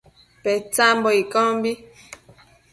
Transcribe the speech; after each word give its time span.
Petsambo 0.43 1.09
iccombi 1.21 1.71